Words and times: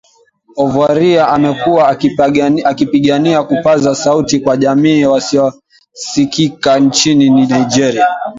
Ovuorie 0.63 1.21
amekuwa 1.25 1.87
akipigania 2.69 3.43
kupaza 3.43 3.95
sauti 3.95 4.39
kwa 4.39 4.57
jamii 4.57 5.01
ya 5.01 5.09
wasiosikika 5.09 6.79
nchini 6.79 7.29
Nigeria 7.29 8.07